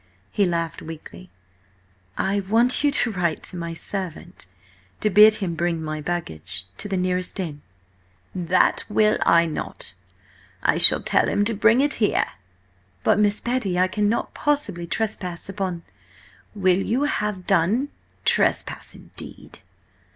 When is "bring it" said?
11.53-11.93